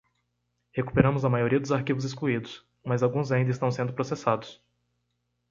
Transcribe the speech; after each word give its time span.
Recuperamos 0.73 1.23
a 1.23 1.29
maioria 1.29 1.59
dos 1.59 1.71
arquivos 1.71 2.03
excluídos?, 2.05 2.65
mas 2.83 3.03
alguns 3.03 3.31
ainda 3.31 3.51
estão 3.51 3.69
sendo 3.69 3.93
processados. 3.93 4.59